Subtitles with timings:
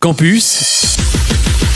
[0.00, 0.96] Campus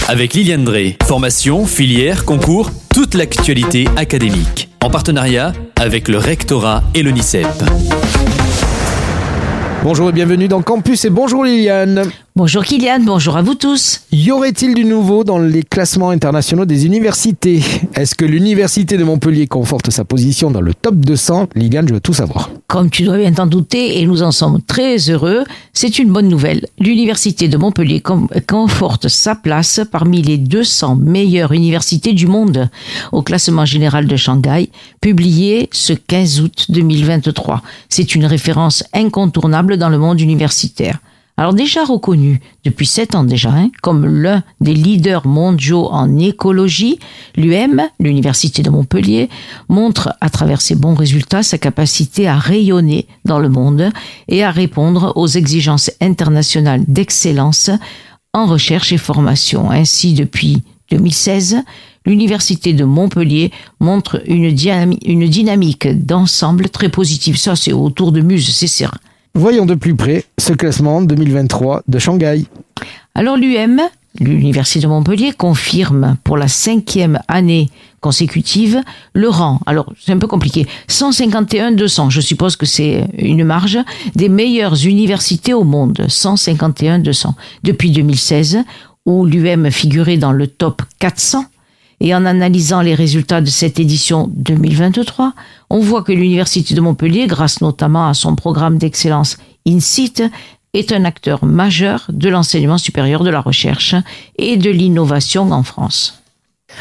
[0.08, 0.96] avec Liliane Drey.
[1.04, 4.68] Formation, filière, concours, toute l'actualité académique.
[4.82, 7.46] En partenariat avec le rectorat et l'ONICEP.
[9.82, 12.04] Bonjour et bienvenue dans Campus et bonjour Liliane.
[12.38, 14.02] Bonjour Kylian, bonjour à vous tous.
[14.12, 17.64] Y aurait-il du nouveau dans les classements internationaux des universités?
[17.96, 22.00] Est-ce que l'université de Montpellier conforte sa position dans le top 200 Liliane, je veux
[22.00, 22.50] tout savoir.
[22.68, 25.42] Comme tu dois bien t'en douter, et nous en sommes très heureux,
[25.72, 26.68] c'est une bonne nouvelle.
[26.78, 28.04] L'université de Montpellier
[28.46, 32.70] conforte sa place parmi les 200 meilleures universités du monde
[33.10, 34.70] au classement général de Shanghai,
[35.00, 37.62] publié ce 15 août 2023.
[37.88, 41.00] C'est une référence incontournable dans le monde universitaire.
[41.38, 46.98] Alors déjà reconnu depuis sept ans déjà hein, comme l'un des leaders mondiaux en écologie,
[47.36, 49.28] l'UM, l'Université de Montpellier,
[49.68, 53.90] montre à travers ses bons résultats sa capacité à rayonner dans le monde
[54.26, 57.70] et à répondre aux exigences internationales d'excellence
[58.32, 59.70] en recherche et formation.
[59.70, 61.58] Ainsi, depuis 2016,
[62.04, 67.36] l'Université de Montpellier montre une, dynamique d'ensemble très positive.
[67.38, 68.98] Ça, c'est autour de Muse, c'est certain.
[69.34, 72.44] Voyons de plus près ce classement 2023 de Shanghai.
[73.14, 73.80] Alors l'UM,
[74.20, 78.80] l'Université de Montpellier, confirme pour la cinquième année consécutive
[79.12, 79.60] le rang.
[79.66, 80.66] Alors c'est un peu compliqué.
[80.88, 83.78] 151-200, je suppose que c'est une marge
[84.14, 86.04] des meilleures universités au monde.
[86.08, 87.34] 151-200.
[87.64, 88.58] Depuis 2016,
[89.06, 91.44] où l'UM figurait dans le top 400
[92.00, 95.32] et en analysant les résultats de cette édition 2023,
[95.70, 100.22] on voit que l'Université de Montpellier, grâce notamment à son programme d'excellence INSIT,
[100.74, 103.94] est un acteur majeur de l'enseignement supérieur de la recherche
[104.36, 106.22] et de l'innovation en France.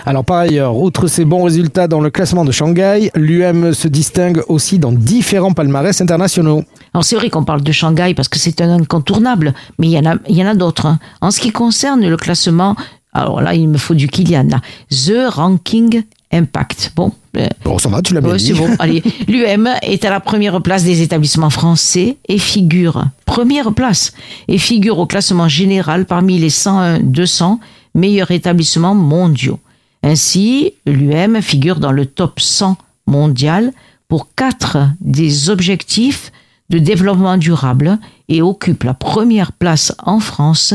[0.06, 4.44] Alors par ailleurs, outre ses bons résultats dans le classement de Shanghai, l'UM se distingue
[4.48, 6.64] aussi dans différents palmarès internationaux.
[6.94, 9.98] Alors c'est vrai qu'on parle de Shanghai parce que c'est un incontournable, mais il y
[9.98, 10.86] en a, il y en a d'autres.
[10.86, 11.00] Hein.
[11.22, 12.76] En ce qui concerne le classement
[13.18, 14.48] alors là, il me faut du Kylian.
[14.90, 16.92] The Ranking Impact.
[16.96, 17.12] Bon.
[17.38, 18.54] Euh, bon, ça va, tu l'as bien dit.
[18.54, 18.70] Bon.
[18.80, 24.14] Allez, l'UM est à la première place des établissements français et figure, première place,
[24.48, 27.60] et figure au classement général parmi les 101 200
[27.96, 29.60] meilleurs établissements mondiaux.
[30.04, 32.78] Ainsi, l'UM figure dans le top 100
[33.08, 33.72] mondial
[34.08, 36.32] pour quatre des objectifs
[36.70, 37.98] de développement durable
[38.30, 40.74] et occupe la première place en France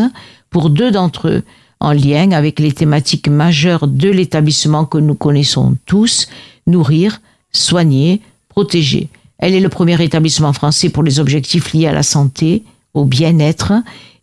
[0.51, 1.43] pour deux d'entre eux,
[1.83, 6.29] en lien avec les thématiques majeures de l'établissement que nous connaissons tous,
[6.69, 7.21] nourrir,
[7.53, 9.09] soigner, protéger.
[9.39, 12.63] Elle est le premier établissement français pour les objectifs liés à la santé,
[12.95, 13.73] au bien-être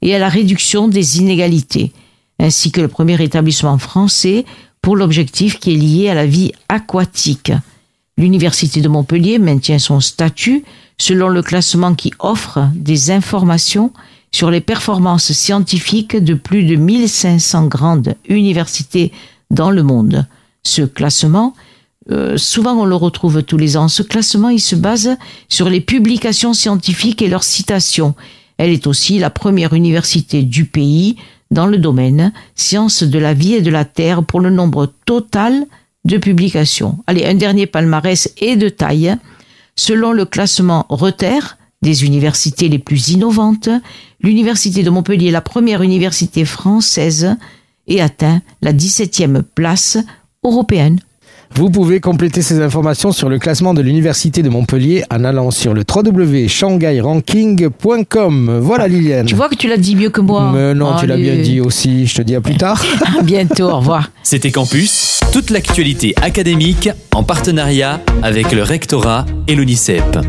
[0.01, 1.91] et à la réduction des inégalités,
[2.39, 4.45] ainsi que le premier établissement français
[4.81, 7.51] pour l'objectif qui est lié à la vie aquatique.
[8.17, 10.63] L'Université de Montpellier maintient son statut
[10.97, 13.91] selon le classement qui offre des informations
[14.31, 19.11] sur les performances scientifiques de plus de 1500 grandes universités
[19.51, 20.27] dans le monde.
[20.63, 21.55] Ce classement,
[22.11, 25.17] euh, souvent on le retrouve tous les ans, ce classement il se base
[25.47, 28.15] sur les publications scientifiques et leurs citations.
[28.57, 31.15] Elle est aussi la première université du pays
[31.51, 35.65] dans le domaine sciences de la vie et de la terre pour le nombre total
[36.05, 36.99] de publications.
[37.07, 39.15] Allez, un dernier palmarès est de taille.
[39.75, 43.69] Selon le classement Reter, des universités les plus innovantes,
[44.21, 47.35] l'Université de Montpellier est la première université française
[47.87, 49.97] et atteint la 17e place
[50.43, 50.99] européenne.
[51.55, 55.73] Vous pouvez compléter ces informations sur le classement de l'Université de Montpellier en allant sur
[55.73, 58.59] le www.shanghairanking.com.
[58.61, 59.25] Voilà Liliane.
[59.25, 60.51] Tu vois que tu l'as dit mieux que moi.
[60.53, 62.05] Mais non, tu l'as bien dit aussi.
[62.05, 62.85] Je te dis à plus tard.
[63.17, 64.11] à bientôt, au revoir.
[64.21, 70.19] C'était Campus, toute l'actualité académique en partenariat avec le rectorat et l'UNICEP.